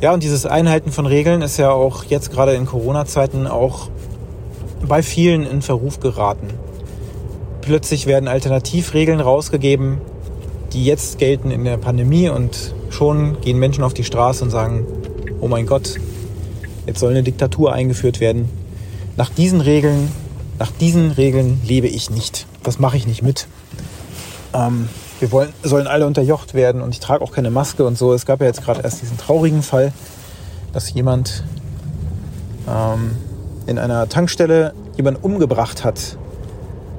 Ja, 0.00 0.12
und 0.12 0.22
dieses 0.22 0.44
Einhalten 0.46 0.90
von 0.90 1.06
Regeln 1.06 1.42
ist 1.42 1.56
ja 1.56 1.70
auch 1.70 2.04
jetzt 2.04 2.32
gerade 2.32 2.54
in 2.54 2.66
Corona-Zeiten 2.66 3.46
auch 3.46 3.88
bei 4.86 5.02
vielen 5.02 5.46
in 5.46 5.62
Verruf 5.62 6.00
geraten. 6.00 6.48
Plötzlich 7.62 8.06
werden 8.06 8.28
Alternativregeln 8.28 9.20
rausgegeben, 9.20 9.98
die 10.72 10.84
jetzt 10.84 11.18
gelten 11.18 11.52
in 11.52 11.64
der 11.64 11.76
Pandemie 11.76 12.28
und 12.28 12.74
schon 12.90 13.40
gehen 13.40 13.58
Menschen 13.58 13.84
auf 13.84 13.94
die 13.94 14.04
Straße 14.04 14.42
und 14.42 14.50
sagen, 14.50 14.84
oh 15.40 15.46
mein 15.46 15.66
Gott, 15.66 16.00
jetzt 16.86 16.98
soll 16.98 17.12
eine 17.12 17.22
Diktatur 17.22 17.72
eingeführt 17.72 18.18
werden. 18.18 18.48
Nach 19.16 19.30
diesen 19.30 19.60
Regeln, 19.60 20.10
nach 20.58 20.72
diesen 20.72 21.12
Regeln 21.12 21.60
lebe 21.64 21.86
ich 21.86 22.10
nicht. 22.10 22.46
Das 22.64 22.80
mache 22.80 22.96
ich 22.96 23.06
nicht 23.06 23.22
mit. 23.22 23.46
Ähm, 24.52 24.88
wir 25.20 25.32
wollen, 25.32 25.52
sollen 25.62 25.86
alle 25.86 26.06
unterjocht 26.06 26.54
werden 26.54 26.82
und 26.82 26.90
ich 26.90 27.00
trage 27.00 27.22
auch 27.22 27.32
keine 27.32 27.50
Maske 27.50 27.84
und 27.84 27.96
so. 27.96 28.12
Es 28.12 28.26
gab 28.26 28.40
ja 28.40 28.46
jetzt 28.46 28.64
gerade 28.64 28.82
erst 28.82 29.02
diesen 29.02 29.16
traurigen 29.16 29.62
Fall, 29.62 29.92
dass 30.72 30.92
jemand 30.92 31.42
ähm, 32.68 33.16
in 33.66 33.78
einer 33.78 34.08
Tankstelle 34.08 34.74
jemanden 34.96 35.20
umgebracht 35.22 35.84
hat, 35.84 36.18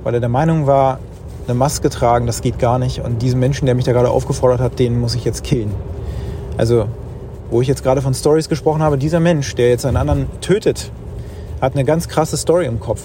weil 0.04 0.14
er 0.16 0.20
der 0.20 0.30
Meinung 0.30 0.68
war, 0.68 1.00
eine 1.48 1.56
Maske 1.56 1.90
tragen, 1.90 2.28
das 2.28 2.42
geht 2.42 2.60
gar 2.60 2.78
nicht. 2.78 3.00
Und 3.00 3.22
diesen 3.22 3.40
Menschen, 3.40 3.66
der 3.66 3.76
mich 3.76 3.86
da 3.86 3.94
gerade 3.94 4.10
aufgefordert 4.10 4.60
hat, 4.60 4.80
den 4.80 5.00
muss 5.00 5.16
ich 5.16 5.24
jetzt 5.24 5.44
killen. 5.44 5.74
Also, 6.58 6.88
wo 7.50 7.62
ich 7.62 7.68
jetzt 7.68 7.84
gerade 7.84 8.02
von 8.02 8.14
Stories 8.14 8.50
gesprochen 8.50 8.82
habe, 8.82 8.98
dieser 8.98 9.20
Mensch, 9.20 9.56
der 9.56 9.70
jetzt 9.70 9.86
einen 9.86 9.96
anderen 9.96 10.28
tötet, 10.42 10.92
hat 11.62 11.74
eine 11.74 11.86
ganz 11.86 12.10
krasse 12.10 12.36
Story 12.36 12.66
im 12.66 12.80
Kopf. 12.80 13.04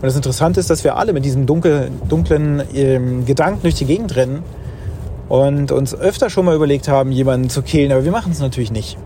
Und 0.00 0.06
das 0.06 0.16
Interessante 0.16 0.60
ist, 0.60 0.70
dass 0.70 0.82
wir 0.82 0.96
alle 0.96 1.12
mit 1.12 1.26
diesem 1.26 1.44
dunkel, 1.44 1.90
dunklen 2.08 2.62
ähm, 2.74 3.26
Gedanken 3.26 3.60
durch 3.60 3.74
die 3.74 3.84
Gegend 3.84 4.16
rennen 4.16 4.42
und 5.28 5.72
uns 5.72 5.94
öfter 5.94 6.30
schon 6.30 6.46
mal 6.46 6.56
überlegt 6.56 6.88
haben, 6.88 7.12
jemanden 7.12 7.50
zu 7.50 7.60
killen, 7.60 7.92
aber 7.92 8.02
wir 8.02 8.10
machen 8.10 8.32
es 8.32 8.40
natürlich 8.40 8.72
nicht. 8.72 8.96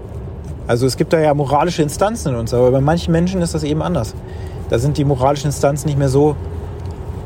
Also 0.69 0.87
es 0.87 0.97
gibt 0.97 1.13
da 1.13 1.19
ja 1.19 1.35
moralische 1.35 1.83
Instanzen 1.83 2.31
in 2.31 2.37
uns, 2.37 2.55
aber 2.55 2.71
bei 2.71 2.81
manchen 2.81 3.11
Menschen 3.11 3.43
ist 3.43 3.55
das 3.55 3.65
eben 3.65 3.83
anders. 3.83 4.15
Da 4.71 4.79
sind 4.79 4.97
die 4.97 5.05
moralischen 5.05 5.47
Instanzen 5.47 5.89
nicht 5.89 5.99
mehr 5.99 6.09
so 6.09 6.37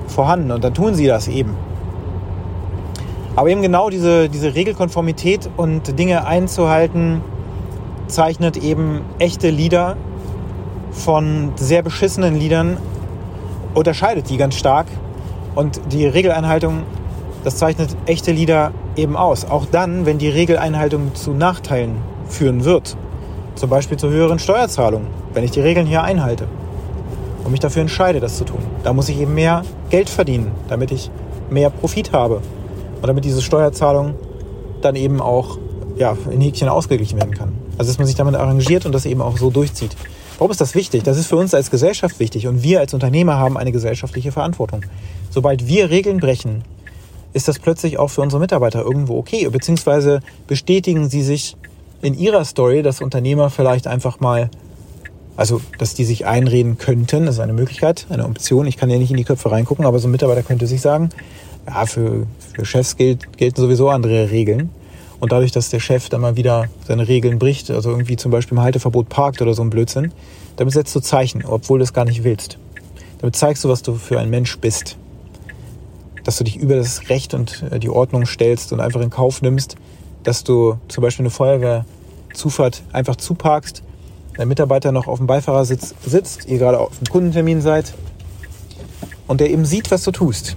vorhanden 0.07 0.51
und 0.51 0.65
dann 0.65 0.73
tun 0.73 0.95
sie 0.95 1.07
das 1.07 1.29
eben. 1.29 1.55
Aber 3.37 3.51
eben 3.51 3.61
genau 3.61 3.91
diese, 3.91 4.31
diese 4.31 4.55
Regelkonformität 4.55 5.49
und 5.59 5.99
Dinge 5.99 6.27
einzuhalten, 6.27 7.21
zeichnet 8.07 8.57
eben 8.57 9.03
echte 9.19 9.51
Lieder 9.51 9.99
von 10.91 11.53
sehr 11.57 11.83
beschissenen 11.83 12.35
Liedern, 12.35 12.79
unterscheidet 13.75 14.29
die 14.31 14.37
ganz 14.37 14.57
stark. 14.57 14.87
Und 15.55 15.81
die 15.93 16.07
Regeleinhaltung, 16.07 16.83
das 17.45 17.57
zeichnet 17.57 17.97
echte 18.07 18.33
Lieder 18.33 18.73
eben 18.97 19.17
aus. 19.17 19.45
Auch 19.45 19.67
dann, 19.67 20.07
wenn 20.07 20.19
die 20.19 20.29
Regeleinhaltung 20.29 21.15
zu 21.15 21.33
Nachteilen 21.33 21.97
führen 22.29 22.65
wird. 22.65 22.97
Zum 23.55 23.71
Beispiel 23.71 23.99
zu 23.99 24.09
höheren 24.09 24.39
Steuerzahlungen, 24.39 25.09
wenn 25.35 25.43
ich 25.43 25.51
die 25.51 25.61
Regeln 25.61 25.87
hier 25.87 26.03
einhalte 26.03 26.47
und 27.45 27.51
mich 27.51 27.61
dafür 27.61 27.83
entscheide, 27.83 28.21
das 28.21 28.37
zu 28.37 28.45
tun. 28.45 28.61
Da 28.85 28.93
muss 28.93 29.09
ich 29.09 29.19
eben 29.19 29.35
mehr 29.35 29.63
Geld 29.91 30.09
verdienen, 30.09 30.53
damit 30.69 30.93
ich 30.93 31.11
mehr 31.51 31.71
Profit 31.71 32.13
habe 32.13 32.37
und 33.01 33.07
damit 33.07 33.25
diese 33.25 33.43
Steuerzahlung 33.43 34.15
dann 34.81 34.95
eben 34.95 35.21
auch 35.21 35.59
ja, 35.97 36.17
in 36.31 36.41
Häkchen 36.41 36.69
ausgeglichen 36.69 37.19
werden 37.19 37.35
kann. 37.35 37.53
Also 37.79 37.91
dass 37.91 37.99
man 37.99 38.07
sich 38.07 38.17
damit 38.17 38.35
arrangiert 38.35 38.87
und 38.87 38.93
das 38.93 39.07
eben 39.07 39.21
auch 39.21 39.37
so 39.37 39.51
durchzieht. 39.51 39.97
Warum 40.38 40.52
ist 40.52 40.61
das 40.61 40.76
wichtig? 40.76 41.02
Das 41.02 41.18
ist 41.18 41.26
für 41.26 41.37
uns 41.37 41.52
als 41.52 41.68
Gesellschaft 41.68 42.21
wichtig 42.21 42.47
und 42.47 42.62
wir 42.62 42.78
als 42.78 42.95
Unternehmer 42.95 43.38
haben 43.38 43.59
eine 43.59 43.73
gesellschaftliche 43.73 44.30
Verantwortung. 44.30 44.83
Sobald 45.30 45.66
wir 45.66 45.90
Regeln 45.90 46.18
brechen, 46.18 46.62
ist 47.33 47.49
das 47.49 47.59
plötzlich 47.59 47.99
auch 47.99 48.09
für 48.09 48.21
unsere 48.21 48.40
Mitarbeiter 48.40 48.83
irgendwo 48.83 49.18
okay, 49.18 49.49
beziehungsweise 49.49 50.21
bestätigen 50.47 51.09
sie 51.09 51.23
sich 51.23 51.57
in 52.02 52.14
ihrer 52.14 52.45
Story, 52.45 52.83
dass 52.83 53.00
Unternehmer 53.00 53.50
vielleicht 53.50 53.88
einfach 53.88 54.21
mal, 54.21 54.49
also 55.37 55.61
dass 55.78 55.95
die 55.95 56.04
sich 56.04 56.25
einreden 56.25 56.78
könnten, 56.78 57.26
das 57.26 57.35
ist 57.35 57.40
eine 57.40 57.52
Möglichkeit, 57.52 58.07
eine 58.09 58.25
Option, 58.25 58.68
ich 58.68 58.76
kann 58.76 58.90
ja 58.90 58.99
nicht 58.99 59.11
in 59.11 59.16
die 59.16 59.25
Köpfe 59.25 59.50
reingucken, 59.50 59.87
aber 59.87 59.99
so 59.99 60.07
ein 60.07 60.12
Mitarbeiter 60.12 60.45
könnte 60.45 60.68
sich 60.68 60.80
sagen, 60.80 61.11
ja, 61.66 61.85
für, 61.85 62.28
für 62.54 62.64
Chefs 62.64 62.97
gelten 62.97 63.61
sowieso 63.61 63.88
andere 63.88 64.30
Regeln. 64.30 64.71
Und 65.21 65.33
dadurch, 65.33 65.51
dass 65.51 65.71
der 65.71 65.81
Chef 65.81 66.09
dann 66.09 66.21
mal 66.21 66.37
wieder 66.37 66.67
seine 66.87 67.09
Regeln 67.09 67.39
bricht, 67.39 67.71
also 67.71 67.91
irgendwie 67.91 68.17
zum 68.17 68.31
Beispiel 68.31 68.57
im 68.57 68.63
Halteverbot 68.63 69.09
parkt 69.09 69.43
oder 69.43 69.55
so 69.55 69.63
ein 69.63 69.71
Blödsinn, 69.71 70.13
damit 70.57 70.75
setzt 70.75 70.95
du 70.95 71.01
Zeichen, 71.01 71.45
obwohl 71.45 71.79
du 71.79 71.85
es 71.85 71.93
gar 71.93 72.05
nicht 72.05 72.25
willst. 72.25 72.59
Damit 73.19 73.35
zeigst 73.37 73.65
du, 73.65 73.69
was 73.69 73.83
du 73.83 73.95
für 73.95 74.21
ein 74.21 74.31
Mensch 74.31 74.59
bist. 74.59 74.97
Dass 76.23 76.37
du 76.39 76.45
dich 76.45 76.57
über 76.57 76.77
das 76.77 77.09
Recht 77.09 77.35
und 77.35 77.65
äh, 77.71 77.79
die 77.79 77.89
Ordnung 77.89 78.27
stellst 78.27 78.73
und 78.73 78.81
einfach 78.81 79.01
in 79.01 79.11
Kauf 79.11 79.43
nimmst, 79.43 79.77
dass 80.23 80.45
du 80.45 80.79
zum 80.89 81.03
Beispiel 81.03 81.25
eine 81.25 81.31
Feuerwehrzufahrt 81.31 82.83
einfach 82.93 83.17
zuparkst, 83.17 83.83
dein 84.37 84.49
Mitarbeiter 84.49 84.93
noch 84.93 85.09
auf 85.09 85.19
dem 85.19 85.27
Beifahrersitz 85.27 85.95
sitzt, 86.05 86.47
ihr 86.47 86.59
gerade 86.59 86.79
auf 86.79 86.97
dem 86.99 87.09
Kundentermin 87.09 87.61
seid 87.61 87.95
und 89.27 89.41
der 89.41 89.51
eben 89.51 89.65
sieht, 89.65 89.91
was 89.91 90.05
du 90.05 90.13
tust. 90.13 90.57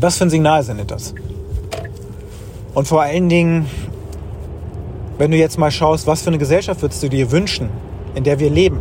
Was 0.00 0.18
für 0.18 0.24
ein 0.24 0.30
Signal 0.30 0.62
sendet 0.62 0.90
das? 0.90 1.14
Und 2.74 2.88
vor 2.88 3.02
allen 3.02 3.28
Dingen, 3.28 3.66
wenn 5.16 5.30
du 5.30 5.36
jetzt 5.36 5.58
mal 5.58 5.70
schaust, 5.70 6.06
was 6.06 6.22
für 6.22 6.28
eine 6.28 6.38
Gesellschaft 6.38 6.82
würdest 6.82 7.02
du 7.02 7.08
dir 7.08 7.30
wünschen, 7.30 7.68
in 8.14 8.24
der 8.24 8.40
wir 8.40 8.50
leben? 8.50 8.78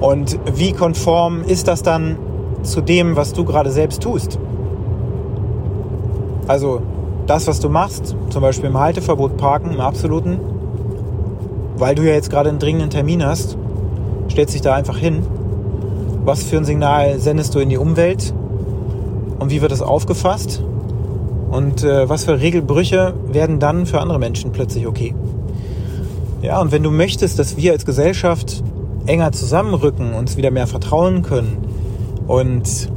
Und 0.00 0.38
wie 0.54 0.72
konform 0.72 1.42
ist 1.42 1.68
das 1.68 1.82
dann 1.82 2.18
zu 2.62 2.80
dem, 2.80 3.16
was 3.16 3.32
du 3.32 3.44
gerade 3.44 3.70
selbst 3.70 4.02
tust? 4.02 4.38
Also 6.48 6.82
das, 7.26 7.46
was 7.46 7.60
du 7.60 7.68
machst, 7.68 8.16
zum 8.30 8.42
Beispiel 8.42 8.70
im 8.70 8.78
Halteverbot 8.78 9.36
parken, 9.36 9.72
im 9.72 9.80
absoluten, 9.80 10.40
weil 11.76 11.94
du 11.94 12.02
ja 12.02 12.12
jetzt 12.12 12.30
gerade 12.30 12.48
einen 12.48 12.58
dringenden 12.58 12.90
Termin 12.90 13.24
hast, 13.24 13.56
stellst 14.30 14.54
dich 14.54 14.62
da 14.62 14.74
einfach 14.74 14.96
hin. 14.96 15.22
Was 16.24 16.42
für 16.42 16.56
ein 16.56 16.64
Signal 16.64 17.20
sendest 17.20 17.54
du 17.54 17.60
in 17.60 17.68
die 17.68 17.78
Umwelt? 17.78 18.34
Und 19.38 19.50
wie 19.50 19.62
wird 19.62 19.70
das 19.70 19.82
aufgefasst? 19.82 20.62
Und 21.50 21.82
äh, 21.82 22.08
was 22.08 22.24
für 22.24 22.40
Regelbrüche 22.40 23.14
werden 23.30 23.58
dann 23.58 23.86
für 23.86 24.00
andere 24.00 24.18
Menschen 24.18 24.52
plötzlich 24.52 24.86
okay? 24.86 25.14
Ja, 26.42 26.60
und 26.60 26.72
wenn 26.72 26.82
du 26.82 26.90
möchtest, 26.90 27.38
dass 27.38 27.56
wir 27.56 27.72
als 27.72 27.84
Gesellschaft 27.84 28.62
enger 29.06 29.32
zusammenrücken, 29.32 30.14
uns 30.14 30.36
wieder 30.36 30.50
mehr 30.50 30.66
vertrauen 30.66 31.22
können 31.22 31.58
und 32.26 32.90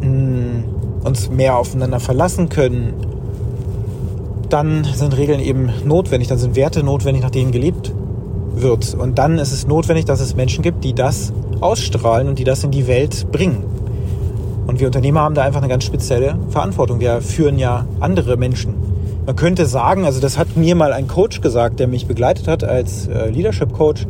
mh, 0.00 0.08
mm, 0.08 0.64
uns 1.04 1.30
mehr 1.30 1.56
aufeinander 1.56 2.00
verlassen 2.00 2.48
können, 2.48 2.94
dann 4.48 4.84
sind 4.84 5.16
Regeln 5.16 5.40
eben 5.40 5.70
notwendig, 5.84 6.28
dann 6.28 6.38
sind 6.38 6.56
Werte 6.56 6.82
notwendig, 6.82 7.22
nach 7.22 7.30
denen 7.30 7.52
gelebt 7.52 7.92
wird. 8.54 8.94
Und 8.94 9.18
dann 9.18 9.38
ist 9.38 9.52
es 9.52 9.66
notwendig, 9.66 10.06
dass 10.06 10.20
es 10.20 10.34
Menschen 10.34 10.62
gibt, 10.62 10.84
die 10.84 10.92
das 10.92 11.32
ausstrahlen 11.60 12.28
und 12.28 12.38
die 12.38 12.44
das 12.44 12.64
in 12.64 12.70
die 12.70 12.86
Welt 12.86 13.30
bringen. 13.30 13.64
Wir 14.80 14.86
Unternehmer 14.86 15.20
haben 15.20 15.34
da 15.34 15.42
einfach 15.42 15.60
eine 15.60 15.68
ganz 15.68 15.84
spezielle 15.84 16.38
Verantwortung. 16.48 17.00
Wir 17.00 17.20
führen 17.20 17.58
ja 17.58 17.84
andere 18.00 18.38
Menschen. 18.38 18.74
Man 19.26 19.36
könnte 19.36 19.66
sagen, 19.66 20.06
also 20.06 20.20
das 20.20 20.38
hat 20.38 20.56
mir 20.56 20.74
mal 20.74 20.94
ein 20.94 21.06
Coach 21.06 21.42
gesagt, 21.42 21.80
der 21.80 21.86
mich 21.86 22.06
begleitet 22.06 22.48
hat 22.48 22.64
als 22.64 23.06
äh, 23.06 23.28
Leadership 23.28 23.74
Coach. 23.74 24.06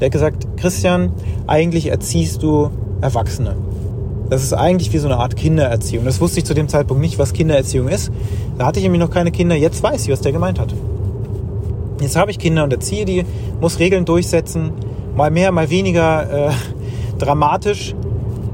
Der 0.00 0.06
hat 0.06 0.12
gesagt, 0.12 0.48
Christian, 0.56 1.12
eigentlich 1.46 1.86
erziehst 1.86 2.42
du 2.42 2.70
Erwachsene. 3.00 3.54
Das 4.28 4.42
ist 4.42 4.52
eigentlich 4.54 4.92
wie 4.92 4.98
so 4.98 5.06
eine 5.06 5.18
Art 5.18 5.36
Kindererziehung. 5.36 6.04
Das 6.04 6.20
wusste 6.20 6.40
ich 6.40 6.44
zu 6.44 6.52
dem 6.52 6.68
Zeitpunkt 6.68 7.00
nicht, 7.00 7.20
was 7.20 7.32
Kindererziehung 7.32 7.86
ist. 7.86 8.10
Da 8.58 8.66
hatte 8.66 8.80
ich 8.80 8.82
nämlich 8.82 9.00
noch 9.00 9.10
keine 9.10 9.30
Kinder. 9.30 9.54
Jetzt 9.54 9.84
weiß 9.84 10.02
ich, 10.04 10.10
was 10.10 10.20
der 10.20 10.32
gemeint 10.32 10.58
hat. 10.58 10.74
Jetzt 12.00 12.16
habe 12.16 12.32
ich 12.32 12.40
Kinder 12.40 12.64
und 12.64 12.72
erziehe 12.72 13.04
die, 13.04 13.24
muss 13.60 13.78
Regeln 13.78 14.04
durchsetzen. 14.04 14.72
Mal 15.16 15.30
mehr, 15.30 15.52
mal 15.52 15.70
weniger 15.70 16.48
äh, 16.48 16.52
dramatisch. 17.20 17.94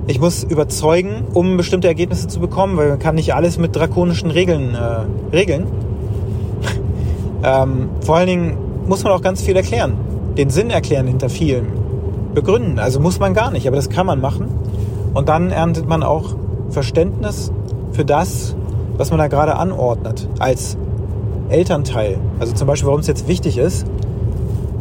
Ich 0.07 0.21
muss 0.21 0.45
überzeugen, 0.45 1.25
um 1.33 1.57
bestimmte 1.57 1.89
Ergebnisse 1.89 2.29
zu 2.29 2.39
bekommen, 2.39 2.77
weil 2.77 2.91
man 2.91 2.99
kann 2.99 3.15
nicht 3.15 3.35
alles 3.35 3.59
mit 3.59 3.75
drakonischen 3.75 4.31
Regeln 4.31 4.75
äh, 4.75 5.35
regeln. 5.35 5.67
ähm, 7.43 7.89
vor 8.03 8.17
allen 8.17 8.27
Dingen 8.27 8.59
muss 8.87 9.03
man 9.03 9.13
auch 9.15 9.23
ganz 9.23 9.41
viel 9.41 9.57
erklären. 9.57 9.95
Den 10.37 10.51
Sinn 10.51 10.69
erklären 10.69 11.07
hinter 11.07 11.31
vielen. 11.31 11.69
Begründen. 12.35 12.79
Also 12.79 13.01
muss 13.01 13.19
man 13.19 13.33
gar 13.33 13.51
nicht, 13.51 13.67
aber 13.67 13.77
das 13.77 13.89
kann 13.89 14.05
man 14.07 14.21
machen. 14.21 14.49
Und 15.15 15.29
dann 15.29 15.51
erntet 15.51 15.89
man 15.89 16.03
auch 16.03 16.35
Verständnis 16.69 17.51
für 17.93 18.05
das, 18.05 18.57
was 18.99 19.11
man 19.11 19.19
da 19.19 19.29
gerade 19.29 19.57
anordnet, 19.57 20.29
als 20.39 20.77
Elternteil. 21.49 22.19
Also 22.41 22.53
zum 22.53 22.67
Beispiel, 22.67 22.89
warum 22.89 23.01
es 23.01 23.07
jetzt 23.07 23.27
wichtig 23.29 23.57
ist, 23.57 23.87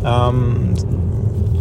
ähm, 0.04 0.74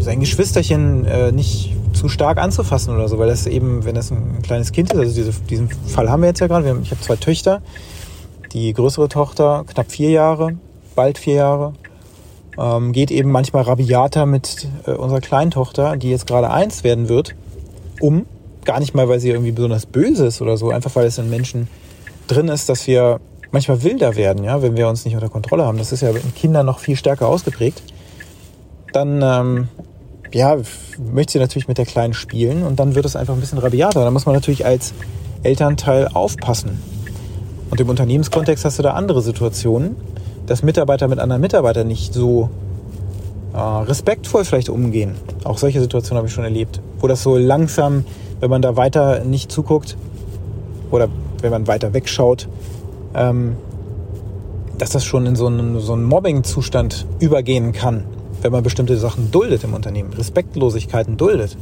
sein 0.00 0.18
Geschwisterchen 0.18 1.04
äh, 1.04 1.30
nicht 1.30 1.71
zu 1.92 2.08
stark 2.08 2.38
anzufassen 2.38 2.94
oder 2.94 3.08
so, 3.08 3.18
weil 3.18 3.28
das 3.28 3.46
eben, 3.46 3.84
wenn 3.84 3.94
das 3.94 4.10
ein 4.10 4.42
kleines 4.42 4.72
Kind 4.72 4.92
ist, 4.92 4.98
also 4.98 5.14
diese, 5.14 5.32
diesen 5.48 5.68
Fall 5.70 6.10
haben 6.10 6.22
wir 6.22 6.28
jetzt 6.28 6.40
ja 6.40 6.46
gerade, 6.46 6.78
ich 6.82 6.90
habe 6.90 7.00
zwei 7.00 7.16
Töchter, 7.16 7.62
die 8.52 8.72
größere 8.72 9.08
Tochter 9.08 9.64
knapp 9.66 9.90
vier 9.90 10.10
Jahre, 10.10 10.56
bald 10.94 11.18
vier 11.18 11.34
Jahre, 11.34 11.72
ähm, 12.58 12.92
geht 12.92 13.10
eben 13.10 13.30
manchmal 13.30 13.62
rabiater 13.62 14.26
mit 14.26 14.68
äh, 14.86 14.92
unserer 14.92 15.20
kleinen 15.20 15.50
Tochter, 15.50 15.96
die 15.96 16.10
jetzt 16.10 16.26
gerade 16.26 16.50
eins 16.50 16.84
werden 16.84 17.08
wird, 17.08 17.34
um 18.00 18.26
gar 18.64 18.78
nicht 18.80 18.94
mal, 18.94 19.08
weil 19.08 19.20
sie 19.20 19.30
irgendwie 19.30 19.52
besonders 19.52 19.86
böse 19.86 20.26
ist 20.26 20.42
oder 20.42 20.56
so, 20.56 20.70
einfach 20.70 20.94
weil 20.94 21.06
es 21.06 21.18
in 21.18 21.30
Menschen 21.30 21.68
drin 22.26 22.48
ist, 22.48 22.68
dass 22.68 22.86
wir 22.86 23.20
manchmal 23.50 23.82
wilder 23.82 24.16
werden, 24.16 24.44
ja, 24.44 24.62
wenn 24.62 24.76
wir 24.76 24.88
uns 24.88 25.04
nicht 25.04 25.14
unter 25.14 25.28
Kontrolle 25.28 25.64
haben. 25.64 25.78
Das 25.78 25.92
ist 25.92 26.00
ja 26.00 26.10
in 26.10 26.34
Kindern 26.34 26.66
noch 26.66 26.78
viel 26.78 26.96
stärker 26.96 27.28
ausgeprägt. 27.28 27.82
Dann, 28.92 29.20
ähm, 29.22 29.68
ja, 30.32 30.56
möchte 31.12 31.34
sie 31.34 31.38
natürlich 31.38 31.68
mit 31.68 31.78
der 31.78 31.86
Kleinen 31.86 32.14
spielen 32.14 32.64
und 32.64 32.80
dann 32.80 32.94
wird 32.94 33.04
es 33.04 33.16
einfach 33.16 33.34
ein 33.34 33.40
bisschen 33.40 33.58
rabiater. 33.58 34.04
Da 34.04 34.10
muss 34.10 34.26
man 34.26 34.34
natürlich 34.34 34.64
als 34.64 34.94
Elternteil 35.42 36.08
aufpassen. 36.12 36.80
Und 37.70 37.80
im 37.80 37.88
Unternehmenskontext 37.88 38.64
hast 38.64 38.78
du 38.78 38.82
da 38.82 38.92
andere 38.92 39.22
Situationen, 39.22 39.96
dass 40.46 40.62
Mitarbeiter 40.62 41.08
mit 41.08 41.18
anderen 41.18 41.40
Mitarbeitern 41.40 41.86
nicht 41.86 42.12
so 42.12 42.50
äh, 43.54 43.58
respektvoll 43.58 44.44
vielleicht 44.44 44.68
umgehen. 44.68 45.14
Auch 45.44 45.58
solche 45.58 45.80
Situationen 45.80 46.18
habe 46.18 46.28
ich 46.28 46.34
schon 46.34 46.44
erlebt, 46.44 46.80
wo 47.00 47.06
das 47.06 47.22
so 47.22 47.36
langsam 47.36 48.04
wenn 48.42 48.50
man 48.50 48.60
da 48.60 48.76
weiter 48.76 49.22
nicht 49.24 49.52
zuguckt 49.52 49.96
oder 50.90 51.08
wenn 51.40 51.52
man 51.52 51.68
weiter 51.68 51.94
wegschaut, 51.94 52.48
ähm, 53.14 53.56
dass 54.78 54.90
das 54.90 55.04
schon 55.04 55.26
in 55.26 55.36
so 55.36 55.46
einen, 55.46 55.78
so 55.78 55.92
einen 55.92 56.02
Mobbing-Zustand 56.02 57.06
übergehen 57.20 57.70
kann, 57.70 58.02
wenn 58.42 58.52
man 58.52 58.62
bestimmte 58.62 58.96
Sachen 58.96 59.30
duldet 59.30 59.64
im 59.64 59.74
Unternehmen, 59.74 60.12
Respektlosigkeiten 60.12 61.16
duldet. 61.16 61.56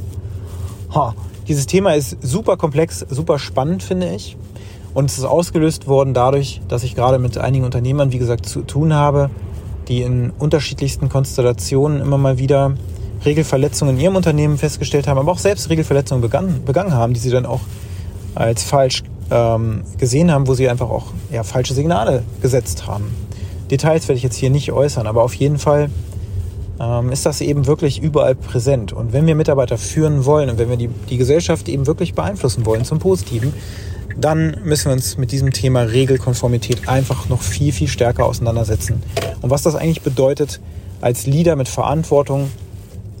Ha, 0.93 1.15
dieses 1.47 1.65
Thema 1.65 1.93
ist 1.93 2.17
super 2.21 2.57
komplex, 2.57 3.05
super 3.09 3.39
spannend, 3.39 3.83
finde 3.83 4.13
ich. 4.13 4.37
Und 4.93 5.09
es 5.09 5.17
ist 5.17 5.23
ausgelöst 5.23 5.87
worden 5.87 6.13
dadurch, 6.13 6.61
dass 6.67 6.83
ich 6.83 6.95
gerade 6.95 7.17
mit 7.17 7.37
einigen 7.37 7.63
Unternehmern, 7.63 8.11
wie 8.11 8.17
gesagt, 8.17 8.45
zu 8.45 8.61
tun 8.61 8.93
habe, 8.93 9.29
die 9.87 10.01
in 10.01 10.31
unterschiedlichsten 10.31 11.09
Konstellationen 11.09 12.01
immer 12.01 12.17
mal 12.17 12.37
wieder 12.37 12.75
Regelverletzungen 13.25 13.95
in 13.95 14.01
ihrem 14.01 14.15
Unternehmen 14.15 14.57
festgestellt 14.57 15.07
haben, 15.07 15.17
aber 15.17 15.31
auch 15.31 15.37
selbst 15.37 15.69
Regelverletzungen 15.69 16.21
begangen, 16.21 16.63
begangen 16.65 16.93
haben, 16.93 17.13
die 17.13 17.19
sie 17.19 17.29
dann 17.29 17.45
auch 17.45 17.61
als 18.35 18.63
falsch 18.63 19.03
ähm, 19.29 19.83
gesehen 19.97 20.31
haben, 20.31 20.47
wo 20.47 20.53
sie 20.53 20.69
einfach 20.69 20.89
auch 20.89 21.07
ja, 21.31 21.43
falsche 21.43 21.73
Signale 21.73 22.23
gesetzt 22.41 22.87
haben. 22.87 23.05
Details 23.69 24.07
werde 24.07 24.17
ich 24.17 24.23
jetzt 24.23 24.35
hier 24.35 24.49
nicht 24.49 24.71
äußern, 24.71 25.07
aber 25.07 25.23
auf 25.23 25.33
jeden 25.33 25.57
Fall 25.57 25.89
ähm, 26.81 27.11
ist 27.11 27.25
das 27.25 27.41
eben 27.41 27.67
wirklich 27.67 28.01
überall 28.01 28.35
präsent. 28.35 28.93
Und 28.93 29.13
wenn 29.13 29.27
wir 29.27 29.35
Mitarbeiter 29.35 29.77
führen 29.77 30.25
wollen 30.25 30.49
und 30.49 30.57
wenn 30.57 30.69
wir 30.69 30.77
die, 30.77 30.89
die 31.09 31.17
Gesellschaft 31.17 31.69
eben 31.69 31.85
wirklich 31.85 32.13
beeinflussen 32.13 32.65
wollen 32.65 32.85
zum 32.85 32.99
Positiven, 32.99 33.53
dann 34.17 34.57
müssen 34.63 34.85
wir 34.85 34.93
uns 34.93 35.17
mit 35.17 35.31
diesem 35.31 35.51
Thema 35.51 35.81
Regelkonformität 35.83 36.89
einfach 36.89 37.29
noch 37.29 37.41
viel, 37.41 37.71
viel 37.71 37.87
stärker 37.87 38.25
auseinandersetzen. 38.25 39.01
Und 39.41 39.49
was 39.49 39.61
das 39.61 39.75
eigentlich 39.75 40.01
bedeutet, 40.01 40.59
als 41.01 41.25
Leader 41.25 41.55
mit 41.55 41.69
Verantwortung 41.69 42.51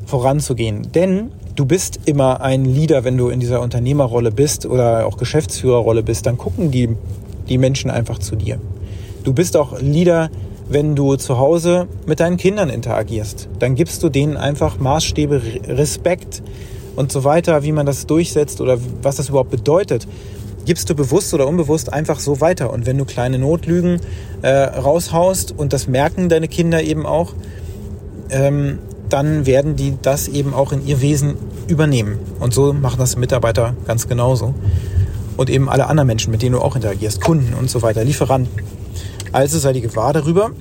voranzugehen. 0.05 0.91
Denn 0.91 1.31
du 1.55 1.65
bist 1.65 2.01
immer 2.05 2.41
ein 2.41 2.65
Leader, 2.65 3.03
wenn 3.03 3.17
du 3.17 3.29
in 3.29 3.39
dieser 3.39 3.61
Unternehmerrolle 3.61 4.31
bist 4.31 4.65
oder 4.65 5.05
auch 5.05 5.17
Geschäftsführerrolle 5.17 6.03
bist, 6.03 6.25
dann 6.25 6.37
gucken 6.37 6.71
die, 6.71 6.89
die 7.47 7.57
Menschen 7.57 7.89
einfach 7.89 8.19
zu 8.19 8.35
dir. 8.35 8.59
Du 9.23 9.33
bist 9.33 9.55
auch 9.55 9.79
Leader, 9.79 10.29
wenn 10.71 10.95
du 10.95 11.15
zu 11.15 11.37
Hause 11.37 11.87
mit 12.05 12.19
deinen 12.19 12.37
Kindern 12.37 12.69
interagierst. 12.69 13.49
Dann 13.59 13.75
gibst 13.75 14.01
du 14.03 14.09
denen 14.09 14.37
einfach 14.37 14.79
Maßstäbe, 14.79 15.41
Respekt 15.67 16.41
und 16.95 17.11
so 17.11 17.23
weiter, 17.23 17.63
wie 17.63 17.71
man 17.71 17.85
das 17.85 18.07
durchsetzt 18.07 18.61
oder 18.61 18.77
was 19.01 19.17
das 19.17 19.29
überhaupt 19.29 19.51
bedeutet 19.51 20.07
gibst 20.65 20.89
du 20.89 20.95
bewusst 20.95 21.33
oder 21.33 21.47
unbewusst 21.47 21.91
einfach 21.91 22.19
so 22.19 22.41
weiter. 22.41 22.71
Und 22.71 22.85
wenn 22.85 22.97
du 22.97 23.05
kleine 23.05 23.39
Notlügen 23.39 23.99
äh, 24.41 24.49
raushaust 24.49 25.57
und 25.57 25.73
das 25.73 25.87
merken 25.87 26.29
deine 26.29 26.47
Kinder 26.47 26.81
eben 26.81 27.05
auch, 27.05 27.33
ähm, 28.29 28.79
dann 29.09 29.45
werden 29.45 29.75
die 29.75 29.95
das 30.01 30.27
eben 30.27 30.53
auch 30.53 30.71
in 30.71 30.85
ihr 30.85 31.01
Wesen 31.01 31.35
übernehmen. 31.67 32.19
Und 32.39 32.53
so 32.53 32.73
machen 32.73 32.99
das 32.99 33.17
Mitarbeiter 33.17 33.75
ganz 33.85 34.07
genauso. 34.07 34.53
Und 35.37 35.49
eben 35.49 35.69
alle 35.69 35.87
anderen 35.87 36.07
Menschen, 36.07 36.31
mit 36.31 36.41
denen 36.41 36.53
du 36.53 36.61
auch 36.61 36.75
interagierst, 36.75 37.21
Kunden 37.21 37.53
und 37.53 37.69
so 37.69 37.81
weiter, 37.81 38.03
Lieferanten. 38.03 38.70
Also 39.31 39.59
sei 39.59 39.73
dir 39.73 39.81
gewahr 39.81 40.13
darüber, 40.13 40.51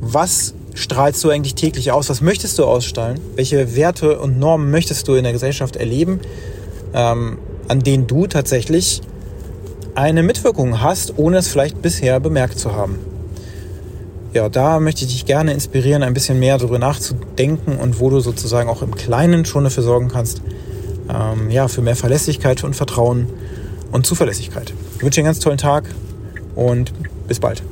was 0.00 0.54
strahlst 0.74 1.22
du 1.24 1.30
eigentlich 1.30 1.54
täglich 1.54 1.92
aus? 1.92 2.08
Was 2.08 2.20
möchtest 2.20 2.58
du 2.58 2.64
ausstrahlen? 2.64 3.20
Welche 3.36 3.76
Werte 3.76 4.18
und 4.18 4.38
Normen 4.38 4.70
möchtest 4.70 5.08
du 5.08 5.14
in 5.14 5.24
der 5.24 5.32
Gesellschaft 5.32 5.76
erleben, 5.76 6.20
ähm, 6.94 7.38
an 7.68 7.80
denen 7.80 8.06
du 8.06 8.26
tatsächlich 8.26 9.00
eine 9.94 10.22
Mitwirkung 10.22 10.80
hast, 10.80 11.18
ohne 11.18 11.38
es 11.38 11.48
vielleicht 11.48 11.82
bisher 11.82 12.20
bemerkt 12.20 12.58
zu 12.58 12.72
haben? 12.72 12.98
ja, 14.32 14.48
da 14.48 14.80
möchte 14.80 15.04
ich 15.04 15.12
dich 15.12 15.26
gerne 15.26 15.52
inspirieren, 15.52 16.02
ein 16.02 16.14
bisschen 16.14 16.38
mehr 16.38 16.58
darüber 16.58 16.78
nachzudenken 16.78 17.76
und 17.76 18.00
wo 18.00 18.10
du 18.10 18.20
sozusagen 18.20 18.68
auch 18.68 18.82
im 18.82 18.94
Kleinen 18.94 19.44
schon 19.44 19.64
dafür 19.64 19.82
sorgen 19.82 20.08
kannst, 20.08 20.42
ähm, 21.08 21.50
ja, 21.50 21.68
für 21.68 21.82
mehr 21.82 21.96
Verlässlichkeit 21.96 22.64
und 22.64 22.74
Vertrauen 22.74 23.26
und 23.90 24.06
Zuverlässigkeit. 24.06 24.72
Ich 24.96 25.02
wünsche 25.02 25.16
dir 25.16 25.22
einen 25.22 25.34
ganz 25.34 25.40
tollen 25.40 25.58
Tag 25.58 25.84
und 26.54 26.92
bis 27.26 27.40
bald. 27.40 27.62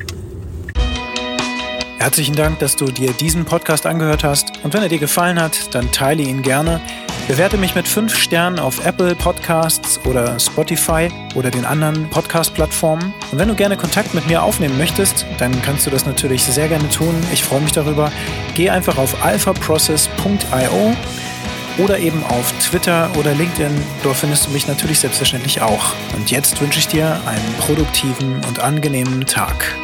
Herzlichen 1.98 2.34
Dank, 2.34 2.58
dass 2.60 2.76
du 2.76 2.86
dir 2.86 3.12
diesen 3.12 3.44
Podcast 3.44 3.86
angehört 3.86 4.24
hast 4.24 4.52
und 4.62 4.72
wenn 4.72 4.82
er 4.82 4.88
dir 4.88 4.98
gefallen 4.98 5.40
hat, 5.40 5.74
dann 5.74 5.92
teile 5.92 6.22
ihn 6.22 6.42
gerne 6.42 6.80
Bewerte 7.30 7.56
mich 7.58 7.76
mit 7.76 7.86
fünf 7.86 8.16
Sternen 8.16 8.58
auf 8.58 8.84
Apple 8.84 9.14
Podcasts 9.14 10.00
oder 10.04 10.40
Spotify 10.40 11.08
oder 11.36 11.48
den 11.48 11.64
anderen 11.64 12.10
Podcast-Plattformen. 12.10 13.14
Und 13.30 13.38
wenn 13.38 13.46
du 13.46 13.54
gerne 13.54 13.76
Kontakt 13.76 14.14
mit 14.14 14.26
mir 14.26 14.42
aufnehmen 14.42 14.76
möchtest, 14.76 15.24
dann 15.38 15.62
kannst 15.62 15.86
du 15.86 15.90
das 15.90 16.06
natürlich 16.06 16.42
sehr 16.42 16.66
gerne 16.66 16.90
tun. 16.90 17.14
Ich 17.32 17.44
freue 17.44 17.60
mich 17.60 17.70
darüber. 17.70 18.10
Geh 18.56 18.68
einfach 18.68 18.98
auf 18.98 19.24
alphaprocess.io 19.24 20.96
oder 21.82 21.98
eben 21.98 22.22
auf 22.24 22.52
Twitter 22.58 23.10
oder 23.18 23.34
LinkedIn. 23.34 23.70
Dort 24.02 24.16
findest 24.16 24.46
du 24.46 24.50
mich 24.50 24.66
natürlich 24.66 25.00
selbstverständlich 25.00 25.62
auch. 25.62 25.94
Und 26.14 26.30
jetzt 26.30 26.60
wünsche 26.60 26.78
ich 26.78 26.88
dir 26.88 27.20
einen 27.26 27.54
produktiven 27.58 28.44
und 28.46 28.60
angenehmen 28.60 29.26
Tag. 29.26 29.76